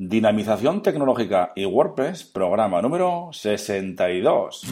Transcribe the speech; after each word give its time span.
Dinamización 0.00 0.80
tecnológica 0.80 1.52
y 1.56 1.66
WordPress, 1.66 2.22
programa 2.22 2.80
número 2.80 3.30
62. 3.32 4.62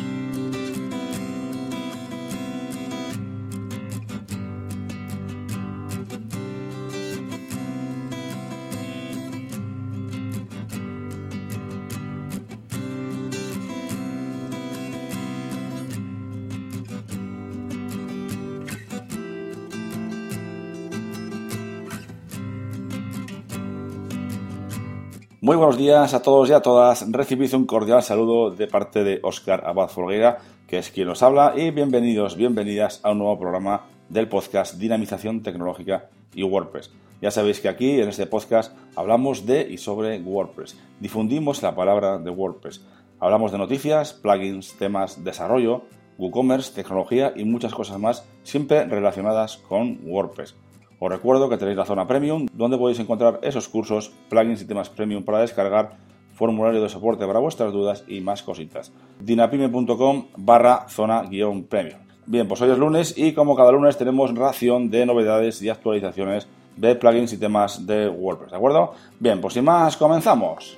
Muy 25.42 25.54
buenos 25.54 25.76
días 25.76 26.14
a 26.14 26.22
todos 26.22 26.48
y 26.48 26.54
a 26.54 26.62
todas. 26.62 27.12
Recibid 27.12 27.52
un 27.54 27.66
cordial 27.66 28.02
saludo 28.02 28.50
de 28.50 28.66
parte 28.66 29.04
de 29.04 29.20
Óscar 29.22 29.64
Abad 29.66 29.88
Folguera, 29.88 30.38
que 30.66 30.78
es 30.78 30.90
quien 30.90 31.08
nos 31.08 31.22
habla, 31.22 31.52
y 31.54 31.70
bienvenidos, 31.70 32.36
bienvenidas 32.36 33.00
a 33.02 33.10
un 33.10 33.18
nuevo 33.18 33.38
programa 33.38 33.84
del 34.08 34.30
podcast 34.30 34.76
Dinamización 34.76 35.42
Tecnológica 35.42 36.08
y 36.34 36.42
WordPress. 36.42 36.90
Ya 37.20 37.30
sabéis 37.30 37.60
que 37.60 37.68
aquí 37.68 38.00
en 38.00 38.08
este 38.08 38.26
podcast 38.26 38.74
hablamos 38.94 39.44
de 39.44 39.60
y 39.70 39.76
sobre 39.76 40.18
WordPress. 40.20 40.74
Difundimos 41.00 41.62
la 41.62 41.74
palabra 41.74 42.16
de 42.16 42.30
WordPress. 42.30 42.80
Hablamos 43.20 43.52
de 43.52 43.58
noticias, 43.58 44.14
plugins, 44.14 44.72
temas, 44.78 45.22
desarrollo, 45.22 45.82
WooCommerce, 46.16 46.72
tecnología 46.72 47.34
y 47.36 47.44
muchas 47.44 47.74
cosas 47.74 47.98
más, 47.98 48.26
siempre 48.42 48.86
relacionadas 48.86 49.58
con 49.58 50.00
WordPress. 50.02 50.54
Os 50.98 51.10
recuerdo 51.10 51.48
que 51.48 51.58
tenéis 51.58 51.76
la 51.76 51.84
zona 51.84 52.06
premium, 52.06 52.46
donde 52.52 52.78
podéis 52.78 52.98
encontrar 53.00 53.38
esos 53.42 53.68
cursos, 53.68 54.12
plugins 54.30 54.62
y 54.62 54.66
temas 54.66 54.88
premium 54.88 55.22
para 55.24 55.40
descargar, 55.40 55.98
formulario 56.32 56.82
de 56.82 56.88
soporte 56.88 57.26
para 57.26 57.38
vuestras 57.38 57.72
dudas 57.72 58.04
y 58.08 58.20
más 58.20 58.42
cositas. 58.42 58.92
dinapime.com 59.20 60.26
barra 60.36 60.86
zona 60.88 61.22
guion 61.22 61.64
premium. 61.64 61.98
Bien, 62.26 62.48
pues 62.48 62.60
hoy 62.60 62.70
es 62.70 62.78
lunes 62.78 63.16
y 63.16 63.32
como 63.32 63.54
cada 63.54 63.72
lunes 63.72 63.96
tenemos 63.96 64.34
ración 64.34 64.90
de 64.90 65.06
novedades 65.06 65.62
y 65.62 65.68
actualizaciones 65.68 66.48
de 66.76 66.94
plugins 66.94 67.32
y 67.32 67.38
temas 67.38 67.86
de 67.86 68.08
WordPress, 68.08 68.50
¿de 68.50 68.56
acuerdo? 68.56 68.92
Bien, 69.18 69.40
pues 69.40 69.54
sin 69.54 69.64
más, 69.64 69.96
comenzamos. 69.96 70.76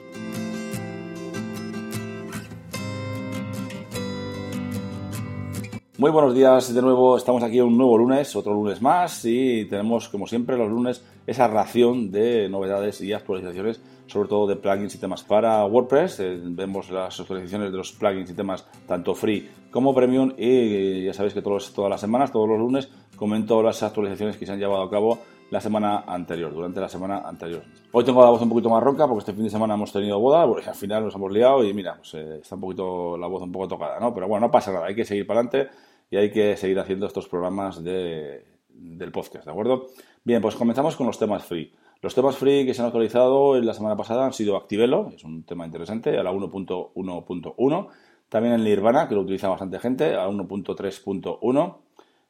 Muy 5.99 6.13
buenos 6.13 6.33
días 6.33 6.73
de 6.73 6.81
nuevo, 6.81 7.17
estamos 7.17 7.43
aquí 7.43 7.61
un 7.61 7.77
nuevo 7.77 7.99
lunes, 7.99 8.37
otro 8.37 8.55
lunes 8.55 8.81
más 8.81 9.25
y 9.25 9.65
tenemos 9.65 10.09
como 10.09 10.29
siempre 10.29 10.57
los 10.57 10.71
lunes 10.71 11.05
esa 11.27 11.49
ración 11.49 12.13
de 12.13 12.49
novedades 12.49 13.01
y 13.01 13.13
actualizaciones, 13.13 13.81
sobre 14.07 14.29
todo 14.29 14.47
de 14.47 14.55
plugins 14.55 14.95
y 14.95 14.99
temas 14.99 15.25
para 15.25 15.67
WordPress. 15.67 16.21
Eh, 16.21 16.39
vemos 16.41 16.89
las 16.91 17.19
actualizaciones 17.19 17.73
de 17.73 17.79
los 17.79 17.91
plugins 17.91 18.31
y 18.31 18.35
temas 18.35 18.65
tanto 18.87 19.13
free 19.13 19.51
como 19.73 19.93
premium 19.93 20.35
y 20.39 21.05
ya 21.05 21.13
sabéis 21.13 21.35
que 21.35 21.43
todos, 21.43 21.73
todas 21.75 21.91
las 21.91 22.01
semanas, 22.01 22.31
todos 22.31 22.49
los 22.49 22.61
lunes, 22.61 22.89
comento 23.17 23.61
las 23.61 23.83
actualizaciones 23.83 24.37
que 24.37 24.47
se 24.47 24.53
han 24.53 24.61
llevado 24.61 24.85
a 24.85 24.91
cabo 24.91 25.19
la 25.51 25.61
semana 25.61 26.05
anterior, 26.07 26.55
durante 26.55 26.79
la 26.79 26.89
semana 26.89 27.23
anterior. 27.27 27.63
Hoy 27.91 28.05
tengo 28.05 28.23
la 28.23 28.31
voz 28.31 28.43
un 28.43 28.51
poquito 28.51 28.71
más 28.71 28.85
ronca 28.85 29.09
porque 29.09 29.21
este 29.21 29.33
fin 29.33 29.43
de 29.43 29.51
semana 29.51 29.75
hemos 29.75 29.93
tenido 29.93 30.21
boda, 30.21 30.47
porque 30.47 30.69
al 30.69 30.77
final 30.77 31.05
nos 31.05 31.15
hemos 31.17 31.33
liado 31.33 31.65
y 31.65 31.75
mira, 31.75 31.97
pues, 31.97 32.15
eh, 32.15 32.39
está 32.41 32.55
un 32.55 32.61
poquito 32.61 33.17
la 33.17 33.27
voz 33.27 33.43
un 33.43 33.51
poco 33.51 33.67
tocada, 33.67 33.99
¿no? 33.99 34.15
Pero 34.15 34.29
bueno, 34.29 34.47
no 34.47 34.51
pasa 34.53 34.73
nada, 34.73 34.87
hay 34.87 34.95
que 34.95 35.05
seguir 35.05 35.27
para 35.27 35.41
adelante 35.41 35.88
y 36.11 36.17
hay 36.17 36.31
que 36.31 36.57
seguir 36.57 36.79
haciendo 36.79 37.07
estos 37.07 37.29
programas 37.29 37.83
de, 37.83 38.45
del 38.69 39.13
podcast, 39.13 39.45
¿de 39.45 39.51
acuerdo? 39.51 39.89
Bien, 40.25 40.41
pues 40.41 40.55
comenzamos 40.55 40.97
con 40.97 41.07
los 41.07 41.19
temas 41.19 41.45
free. 41.45 41.73
Los 42.01 42.15
temas 42.15 42.37
free 42.37 42.65
que 42.65 42.75
se 42.75 42.81
han 42.81 42.87
actualizado 42.87 43.57
en 43.57 43.67
la 43.67 43.75
semana 43.75 43.97
pasada 43.97 44.25
han 44.25 44.33
sido 44.33 44.57
Activelo, 44.57 45.11
es 45.15 45.25
un 45.25 45.45
tema 45.45 45.67
interesante, 45.67 46.17
a 46.17 46.23
la 46.23 46.33
1.1.1. 46.33 47.89
También 48.29 48.55
el 48.55 48.65
Nirvana, 48.65 49.09
que 49.09 49.15
lo 49.15 49.23
utiliza 49.23 49.49
bastante 49.49 49.81
gente, 49.81 50.15
a 50.15 50.29
1.3.1. 50.29 51.77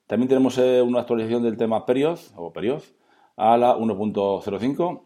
También 0.06 0.28
tenemos 0.28 0.56
eh, 0.58 0.80
una 0.80 1.00
actualización 1.00 1.42
del 1.42 1.56
tema 1.56 1.84
Period, 1.84 2.18
o 2.36 2.52
a 3.36 3.56
la 3.56 3.76
1.05. 3.76 5.02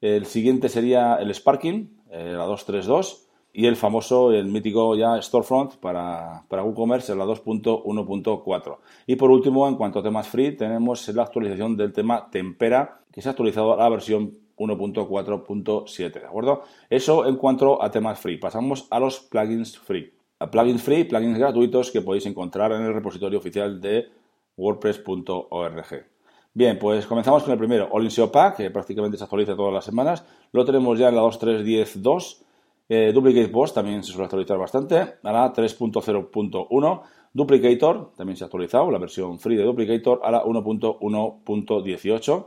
El 0.00 0.26
siguiente 0.26 0.68
sería 0.68 1.16
el 1.16 1.32
Sparking, 1.32 2.02
eh, 2.10 2.32
la 2.36 2.46
2.3.2 2.46 3.24
y 3.56 3.66
el 3.66 3.76
famoso, 3.76 4.32
el 4.32 4.46
mítico 4.46 4.96
ya 4.96 5.22
Storefront 5.22 5.76
para, 5.76 6.42
para 6.48 6.64
WooCommerce 6.64 7.12
en 7.12 7.18
la 7.18 7.24
2.1.4. 7.24 8.78
Y 9.06 9.14
por 9.14 9.30
último, 9.30 9.68
en 9.68 9.76
cuanto 9.76 10.00
a 10.00 10.02
temas 10.02 10.26
free, 10.26 10.56
tenemos 10.56 11.08
la 11.08 11.22
actualización 11.22 11.76
del 11.76 11.92
tema 11.92 12.28
Tempera, 12.28 13.02
que 13.12 13.22
se 13.22 13.28
ha 13.28 13.30
actualizado 13.30 13.72
a 13.72 13.76
la 13.76 13.88
versión 13.88 14.32
1.4.7, 14.58 16.12
¿de 16.12 16.26
acuerdo? 16.26 16.64
Eso 16.90 17.26
en 17.26 17.36
cuanto 17.36 17.80
a 17.80 17.92
temas 17.92 18.18
free. 18.18 18.38
Pasamos 18.38 18.88
a 18.90 18.98
los 18.98 19.20
plugins 19.20 19.78
free. 19.78 20.12
Plugins 20.50 20.82
free, 20.82 21.04
plugins 21.04 21.38
gratuitos 21.38 21.92
que 21.92 22.00
podéis 22.00 22.26
encontrar 22.26 22.72
en 22.72 22.82
el 22.82 22.92
repositorio 22.92 23.38
oficial 23.38 23.80
de 23.80 24.08
wordpress.org. 24.56 26.06
Bien, 26.52 26.76
pues 26.78 27.06
comenzamos 27.06 27.44
con 27.44 27.52
el 27.52 27.58
primero, 27.58 27.88
All 27.92 28.02
in 28.02 28.10
SEO 28.10 28.32
que 28.56 28.70
prácticamente 28.70 29.16
se 29.16 29.22
actualiza 29.22 29.54
todas 29.54 29.72
las 29.72 29.84
semanas. 29.84 30.24
Lo 30.50 30.64
tenemos 30.64 30.98
ya 30.98 31.08
en 31.08 31.14
la 31.14 31.22
2.3.10.2 31.22 32.43
eh, 32.88 33.12
Duplicate 33.12 33.48
Post 33.48 33.74
también 33.74 34.02
se 34.02 34.12
suele 34.12 34.24
actualizar 34.24 34.58
bastante, 34.58 34.96
a 34.96 35.32
la 35.32 35.52
3.0.1. 35.52 37.02
Duplicator 37.32 38.12
también 38.16 38.36
se 38.36 38.44
ha 38.44 38.46
actualizado, 38.46 38.90
la 38.90 38.98
versión 38.98 39.38
free 39.40 39.56
de 39.56 39.64
Duplicator 39.64 40.20
a 40.22 40.30
la 40.30 40.44
1.1.18. 40.44 42.46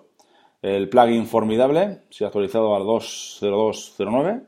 El 0.62 0.90
plugin 0.90 1.26
Formidable 1.26 2.04
se 2.10 2.24
ha 2.24 2.28
actualizado 2.28 2.76
a 2.76 2.80
la 2.80 2.86
2.02.09. 2.86 4.44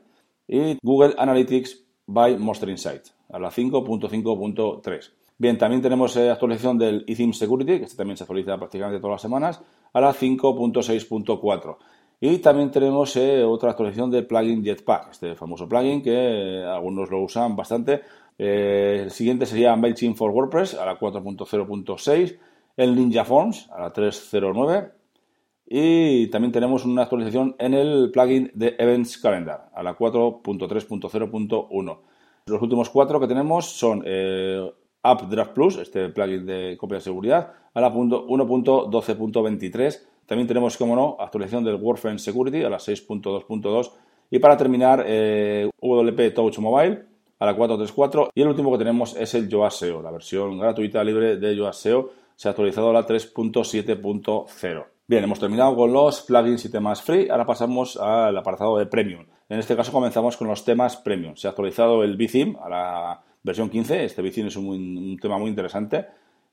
Y 0.48 0.78
Google 0.82 1.14
Analytics 1.16 1.84
by 2.06 2.38
Monster 2.38 2.68
Insight 2.68 3.02
a 3.28 3.38
la 3.38 3.50
5.5.3. 3.50 5.12
Bien, 5.38 5.56
también 5.56 5.80
tenemos 5.80 6.16
eh, 6.16 6.30
actualización 6.30 6.76
del 6.76 7.04
eTheme 7.06 7.32
Security, 7.32 7.78
que 7.78 7.84
este 7.84 7.96
también 7.96 8.16
se 8.16 8.24
actualiza 8.24 8.58
prácticamente 8.58 9.00
todas 9.00 9.14
las 9.14 9.22
semanas, 9.22 9.62
a 9.92 10.00
la 10.00 10.12
5.6.4. 10.12 11.76
Y 12.22 12.36
también 12.38 12.70
tenemos 12.70 13.16
eh, 13.16 13.42
otra 13.42 13.70
actualización 13.70 14.10
del 14.10 14.26
plugin 14.26 14.62
Jetpack, 14.62 15.12
este 15.12 15.34
famoso 15.34 15.66
plugin 15.66 16.02
que 16.02 16.12
eh, 16.12 16.62
algunos 16.64 17.10
lo 17.10 17.22
usan 17.22 17.56
bastante. 17.56 18.02
Eh, 18.36 19.00
el 19.04 19.10
siguiente 19.10 19.46
sería 19.46 19.74
MailChimp 19.74 20.18
for 20.18 20.30
WordPress 20.30 20.74
a 20.74 20.84
la 20.84 20.98
4.0.6, 20.98 22.38
el 22.76 22.94
Ninja 22.94 23.24
Forms 23.24 23.70
a 23.70 23.80
la 23.80 23.90
3.09 23.90 24.92
y 25.72 26.26
también 26.26 26.50
tenemos 26.52 26.84
una 26.84 27.02
actualización 27.02 27.54
en 27.58 27.72
el 27.72 28.10
plugin 28.12 28.50
de 28.54 28.74
Events 28.78 29.16
Calendar 29.16 29.70
a 29.72 29.82
la 29.82 29.96
4.3.0.1. 29.96 31.98
Los 32.46 32.62
últimos 32.62 32.90
cuatro 32.90 33.20
que 33.20 33.28
tenemos 33.28 33.66
son 33.66 34.04
AppDraft 35.02 35.52
Plus, 35.52 35.78
este 35.78 36.10
plugin 36.10 36.44
de 36.44 36.76
copia 36.78 36.96
de 36.96 37.02
seguridad, 37.02 37.52
a 37.72 37.80
la 37.80 37.94
1.12.23 37.94 40.09
también 40.30 40.46
tenemos, 40.46 40.76
como 40.76 40.94
no, 40.94 41.16
actualización 41.18 41.64
del 41.64 41.74
WordFence 41.74 42.22
Security 42.26 42.62
a 42.62 42.70
la 42.70 42.76
6.2.2. 42.76 43.90
Y 44.30 44.38
para 44.38 44.56
terminar, 44.56 45.02
eh, 45.04 45.68
WP 45.82 46.32
Touch 46.32 46.60
Mobile 46.60 47.04
a 47.36 47.46
la 47.46 47.56
4.3.4. 47.56 48.30
Y 48.32 48.42
el 48.42 48.46
último 48.46 48.70
que 48.70 48.78
tenemos 48.78 49.16
es 49.16 49.34
el 49.34 49.48
Yoast 49.48 49.80
SEO, 49.80 50.00
la 50.00 50.12
versión 50.12 50.56
gratuita 50.56 51.02
libre 51.02 51.36
de 51.36 51.56
Yoast 51.56 51.82
SEO. 51.82 52.10
Se 52.36 52.46
ha 52.46 52.52
actualizado 52.52 52.90
a 52.90 52.92
la 52.92 53.04
3.7.0. 53.08 54.84
Bien, 55.08 55.24
hemos 55.24 55.40
terminado 55.40 55.74
con 55.74 55.92
los 55.92 56.22
plugins 56.22 56.64
y 56.64 56.70
temas 56.70 57.02
free. 57.02 57.28
Ahora 57.28 57.44
pasamos 57.44 57.96
al 57.96 58.38
apartado 58.38 58.78
de 58.78 58.86
Premium. 58.86 59.26
En 59.48 59.58
este 59.58 59.74
caso 59.74 59.90
comenzamos 59.90 60.36
con 60.36 60.46
los 60.46 60.64
temas 60.64 60.96
Premium. 60.96 61.34
Se 61.34 61.48
ha 61.48 61.50
actualizado 61.50 62.04
el 62.04 62.16
BTheme 62.16 62.56
a 62.62 62.68
la 62.68 63.20
versión 63.42 63.68
15. 63.68 64.04
Este 64.04 64.22
BTheme 64.22 64.46
es 64.46 64.54
un, 64.54 65.18
tema 65.20 65.38
muy 65.38 65.50
interesante. 65.50 66.06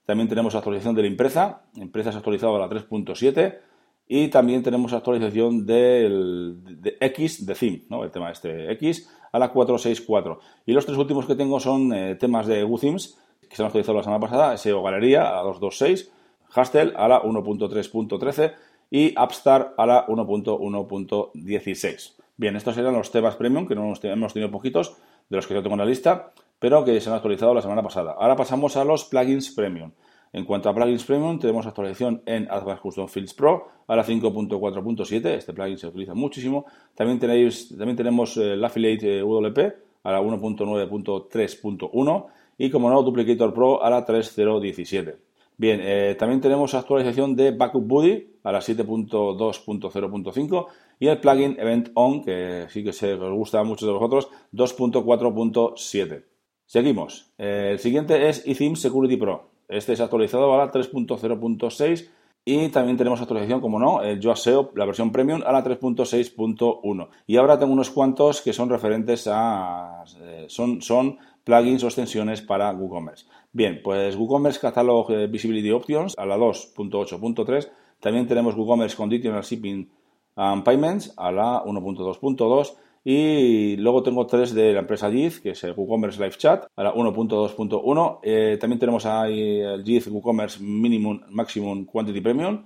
También 0.03 0.27
tenemos 0.27 0.55
actualización 0.55 0.95
de 0.95 1.03
la 1.03 1.09
empresa. 1.09 1.61
Empresa 1.75 2.11
se 2.11 2.15
ha 2.15 2.19
actualizado 2.21 2.55
a 2.55 2.59
la 2.59 2.67
3.7. 2.67 3.66
Y 4.07 4.29
también 4.29 4.63
tenemos 4.63 4.93
actualización 4.93 5.65
del 5.65 6.59
de 6.63 6.97
X 6.99 7.45
de 7.45 7.55
theme, 7.55 7.83
¿no? 7.89 8.03
el 8.03 8.11
tema 8.11 8.31
este 8.31 8.71
X 8.73 9.09
a 9.31 9.39
la 9.39 9.49
464. 9.49 10.39
Y 10.65 10.73
los 10.73 10.85
tres 10.85 10.97
últimos 10.97 11.25
que 11.25 11.35
tengo 11.35 11.59
son 11.59 11.93
eh, 11.93 12.15
temas 12.15 12.47
de 12.47 12.63
WooThemes, 12.63 13.19
que 13.49 13.55
se 13.55 13.61
han 13.61 13.67
actualizado 13.67 13.97
la 13.97 14.03
semana 14.03 14.21
pasada, 14.21 14.57
SEO 14.57 14.81
Galería 14.81 15.29
a 15.29 15.35
la 15.35 15.43
226, 15.43 16.11
Hastel 16.53 16.93
a 16.95 17.07
la 17.07 17.23
1.3.13 17.23 18.53
y 18.89 19.15
Upstart 19.19 19.73
a 19.77 19.85
la 19.85 20.07
1.1.16. 20.07 22.13
Bien, 22.37 22.55
estos 22.55 22.77
eran 22.77 22.93
los 22.93 23.11
temas 23.11 23.35
premium, 23.35 23.67
que 23.67 23.75
no 23.75 23.93
hemos 24.01 24.33
tenido 24.33 24.51
poquitos, 24.51 24.95
de 25.29 25.35
los 25.35 25.45
que 25.47 25.53
yo 25.53 25.61
tengo 25.61 25.75
en 25.75 25.79
la 25.79 25.85
lista, 25.85 26.31
pero 26.59 26.85
que 26.85 27.01
se 27.01 27.09
han 27.09 27.15
actualizado 27.15 27.53
la 27.53 27.61
semana 27.61 27.83
pasada. 27.83 28.15
Ahora 28.17 28.35
pasamos 28.35 28.77
a 28.77 28.83
los 28.83 29.05
plugins 29.05 29.51
premium. 29.51 29.91
En 30.33 30.43
cuanto 30.45 30.69
a 30.69 30.75
plugins 30.75 31.03
premium, 31.03 31.39
tenemos 31.39 31.65
actualización 31.65 32.21
en 32.25 32.47
Advanced 32.51 32.81
Custom 32.81 33.07
Fields 33.07 33.33
Pro 33.33 33.67
a 33.87 33.95
la 33.95 34.05
5.4.7. 34.05 35.25
Este 35.29 35.53
plugin 35.53 35.77
se 35.77 35.87
utiliza 35.87 36.13
muchísimo. 36.13 36.65
También, 36.95 37.19
tenéis, 37.19 37.69
también 37.69 37.95
tenemos 37.95 38.35
el 38.37 38.61
Affiliate 38.63 39.19
eh, 39.19 39.21
WP 39.21 39.59
a 40.03 40.11
la 40.11 40.21
1.9.3.1 40.21 42.25
y, 42.57 42.69
como 42.69 42.89
no, 42.89 43.01
Duplicator 43.03 43.53
Pro 43.53 43.83
a 43.83 43.89
la 43.89 44.05
3.0.17. 44.05 45.15
Bien, 45.59 45.79
eh, 45.81 46.15
también 46.19 46.39
tenemos 46.39 46.75
actualización 46.75 47.35
de 47.35 47.49
Backup 47.51 47.87
Buddy 47.87 48.27
a 48.43 48.51
la 48.51 48.59
7.2.0.5 48.59 50.67
Y 50.99 51.07
el 51.07 51.19
plugin 51.19 51.57
Event 51.59 51.89
On, 51.95 52.23
que 52.23 52.67
sí 52.69 52.83
que 52.83 52.93
se 52.93 53.13
os 53.13 53.33
gusta 53.33 53.59
a 53.59 53.63
muchos 53.63 53.87
de 53.87 53.93
vosotros, 53.93 54.29
2.4.7. 54.53 56.25
Seguimos. 56.65 57.31
el 57.37 57.79
siguiente 57.79 58.27
es 58.27 58.45
eTheme 58.45 58.75
Security 58.75 59.17
Pro. 59.17 59.56
Este 59.67 59.93
es 59.93 60.01
actualizado 60.01 60.53
a 60.53 60.57
la 60.57 60.71
3.0.6 60.71 62.09
y 62.49 62.69
también 62.69 62.95
tenemos 62.95 63.19
actualización, 63.19 63.59
como 63.59 63.77
no, 63.77 64.01
el 64.01 64.21
Yoast 64.21 64.45
SEO, 64.45 64.71
la 64.75 64.85
versión 64.85 65.11
premium, 65.11 65.43
a 65.45 65.51
la 65.51 65.65
3.6.1. 65.65 67.09
Y 67.25 67.35
ahora 67.35 67.59
tengo 67.59 67.73
unos 67.73 67.89
cuantos 67.89 68.41
que 68.41 68.53
son 68.53 68.69
referentes 68.69 69.27
a... 69.29 70.05
Eh, 70.21 70.45
son, 70.47 70.81
son 70.81 71.17
plugins 71.43 71.83
o 71.83 71.87
extensiones 71.87 72.41
para 72.41 72.71
WooCommerce. 72.71 73.25
Bien, 73.51 73.81
pues 73.83 74.15
WooCommerce 74.15 74.61
Catalog 74.61 75.11
eh, 75.11 75.27
Visibility 75.27 75.71
Options 75.71 76.13
a 76.17 76.25
la 76.25 76.37
2.8.3. 76.37 77.69
También 77.99 78.27
tenemos 78.27 78.55
WooCommerce 78.55 78.95
Conditional 78.95 79.43
Shipping 79.43 79.89
and 80.37 80.63
Payments 80.63 81.13
a 81.17 81.31
la 81.31 81.63
1.2.2 81.65 82.75
y 83.09 83.77
luego 83.77 84.03
tengo 84.03 84.27
tres 84.27 84.53
de 84.53 84.73
la 84.73 84.81
empresa 84.81 85.09
JIT, 85.09 85.41
que 85.41 85.51
es 85.51 85.63
el 85.63 85.71
WooCommerce 85.71 86.19
Live 86.19 86.35
Chat, 86.37 86.65
a 86.75 86.83
la 86.83 86.93
1.2.1. 86.93 88.19
Eh, 88.21 88.57
también 88.59 88.79
tenemos 88.79 89.05
ahí 89.05 89.61
el 89.61 89.83
JIT 89.83 90.07
WooCommerce 90.07 90.61
Minimum 90.61 91.21
Maximum 91.29 91.85
Quantity 91.85 92.19
Premium. 92.19 92.65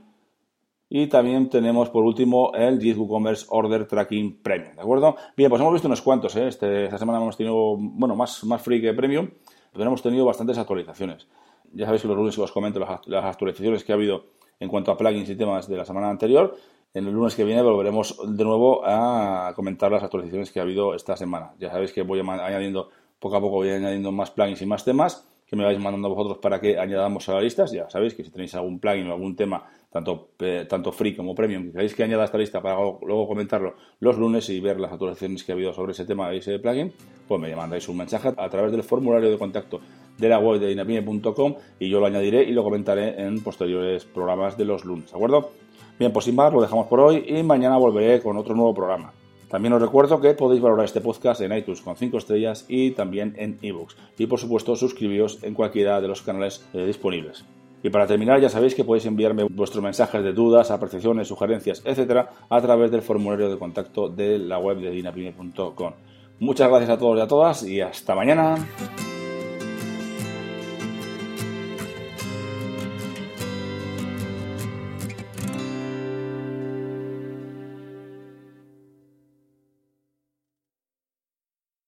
Y 0.90 1.06
también 1.06 1.48
tenemos 1.48 1.92
por 1.92 2.04
último 2.04 2.52
el 2.56 2.80
JIT 2.80 2.98
WooCommerce 2.98 3.46
Order 3.50 3.86
Tracking 3.86 4.42
Premium, 4.42 4.74
¿de 4.74 4.82
acuerdo? 4.82 5.16
Bien, 5.38 5.48
pues 5.50 5.62
hemos 5.62 5.74
visto 5.74 5.88
unos 5.88 6.02
cuantos, 6.02 6.36
¿eh? 6.36 6.48
Este, 6.48 6.86
esta 6.86 6.98
semana 6.98 7.20
hemos 7.22 7.38
tenido, 7.38 7.78
bueno, 7.78 8.16
más, 8.16 8.44
más 8.44 8.64
free 8.64 8.82
que 8.82 8.94
premium, 8.94 9.30
pero 9.72 9.86
hemos 9.86 10.02
tenido 10.02 10.26
bastantes 10.26 10.58
actualizaciones. 10.58 11.28
Ya 11.72 11.86
sabéis 11.86 12.02
que 12.02 12.08
los 12.08 12.18
lunes 12.18 12.36
os 12.40 12.52
comento 12.52 12.80
las, 12.80 13.08
las 13.08 13.26
actualizaciones 13.26 13.84
que 13.84 13.92
ha 13.92 13.96
habido 13.96 14.26
en 14.60 14.70
cuanto 14.70 14.92
a 14.92 14.98
plugins 14.98 15.30
y 15.30 15.36
temas 15.36 15.68
de 15.68 15.78
la 15.78 15.86
semana 15.86 16.10
anterior 16.10 16.58
en 16.94 17.08
el 17.08 17.14
lunes 17.14 17.36
que 17.36 17.44
viene 17.44 17.62
volveremos 17.62 18.18
de 18.26 18.44
nuevo 18.44 18.82
a 18.86 19.54
comentar 19.56 19.92
las 19.92 20.04
actualizaciones 20.04 20.52
que 20.52 20.60
ha 20.60 20.64
habido 20.64 20.94
esta 20.94 21.16
semana. 21.16 21.54
Ya 21.60 21.70
sabéis 21.70 21.94
que 21.94 22.02
voy 22.02 22.20
añadiendo, 22.20 22.90
poco 23.20 23.36
a 23.38 23.40
poco 23.40 23.56
voy 23.56 23.70
añadiendo 23.70 24.12
más 24.12 24.32
plugins 24.32 24.62
y 24.62 24.66
más 24.66 24.84
temas 24.84 25.28
que 25.48 25.56
me 25.56 25.66
vais 25.66 25.78
mandando 25.80 26.10
vosotros 26.10 26.38
para 26.38 26.62
que 26.62 26.80
añadamos 26.80 27.28
a 27.28 27.34
la 27.34 27.42
lista. 27.42 27.66
Ya 27.66 27.90
sabéis 27.90 28.14
que 28.14 28.24
si 28.24 28.32
tenéis 28.32 28.56
algún 28.56 28.80
plugin 28.80 29.08
o 29.08 29.14
algún 29.14 29.36
tema, 29.36 29.66
tanto, 29.90 30.30
tanto 30.70 30.92
free 30.92 31.16
como 31.16 31.36
premium, 31.36 31.66
que 31.66 31.72
queréis 31.74 31.94
que 31.94 32.04
añada 32.04 32.24
a 32.24 32.26
esta 32.26 32.38
lista 32.38 32.62
para 32.62 32.76
luego 32.76 33.28
comentarlo 33.28 33.76
los 34.00 34.18
lunes 34.18 34.50
y 34.50 34.60
ver 34.60 34.80
las 34.80 34.92
actualizaciones 34.92 35.44
que 35.44 35.52
ha 35.52 35.56
habido 35.56 35.74
sobre 35.74 35.92
ese 35.92 36.06
tema 36.06 36.34
y 36.34 36.38
ese 36.38 36.60
plugin, 36.60 36.94
pues 37.28 37.42
me 37.42 37.54
mandáis 37.56 37.88
un 37.90 37.98
mensaje 37.98 38.34
a 38.36 38.50
través 38.50 38.72
del 38.72 38.84
formulario 38.84 39.30
de 39.30 39.38
contacto 39.38 39.82
de 40.18 40.30
la 40.30 40.40
web 40.40 40.60
de 40.60 40.72
inapime.com 40.72 41.56
y 41.80 41.90
yo 41.90 42.00
lo 42.00 42.06
añadiré 42.06 42.44
y 42.44 42.52
lo 42.52 42.64
comentaré 42.64 43.22
en 43.22 43.42
posteriores 43.44 44.06
programas 44.06 44.58
de 44.58 44.66
los 44.66 44.86
lunes, 44.86 45.12
¿de 45.12 45.16
acuerdo? 45.16 45.52
Bien, 46.00 46.12
pues 46.12 46.26
sin 46.26 46.36
más, 46.36 46.52
lo 46.52 46.62
dejamos 46.62 46.88
por 46.88 47.00
hoy 47.00 47.26
y 47.28 47.44
mañana 47.44 47.78
volveré 47.78 48.22
con 48.22 48.38
otro 48.38 48.56
nuevo 48.56 48.74
programa. 48.74 49.14
También 49.52 49.74
os 49.74 49.82
recuerdo 49.82 50.22
que 50.22 50.34
podéis 50.34 50.62
valorar 50.62 50.86
este 50.86 51.02
podcast 51.02 51.42
en 51.42 51.52
iTunes 51.52 51.82
con 51.82 51.98
5 51.98 52.18
estrellas 52.18 52.66
y 52.70 52.92
también 52.92 53.36
en 53.38 53.60
ebooks. 53.62 53.98
Y 54.18 54.26
por 54.26 54.40
supuesto, 54.40 54.78
suscribíos 54.78 55.44
en 55.44 55.54
cualquiera 55.54 56.00
de 56.00 56.08
los 56.08 56.22
canales 56.22 56.66
eh, 56.74 56.86
disponibles. 56.86 57.44
Y 57.84 57.90
para 57.90 58.08
terminar, 58.08 58.40
ya 58.40 58.48
sabéis 58.48 58.76
que 58.76 58.86
podéis 58.86 59.06
enviarme 59.08 59.44
vuestros 59.44 59.84
mensajes 59.84 60.24
de 60.24 60.34
dudas, 60.34 60.72
apreciaciones, 60.72 61.28
sugerencias, 61.28 61.82
etcétera, 61.84 62.30
a 62.50 62.62
través 62.62 62.92
del 62.92 63.02
formulario 63.02 63.50
de 63.50 63.58
contacto 63.58 64.08
de 64.08 64.40
la 64.40 64.58
web 64.58 64.78
de 64.78 64.92
dinapime.com. 64.92 65.94
Muchas 66.40 66.70
gracias 66.70 66.90
a 66.90 66.98
todos 66.98 67.18
y 67.18 67.22
a 67.22 67.28
todas 67.28 67.64
y 67.64 67.82
hasta 67.82 68.16
mañana. 68.16 68.56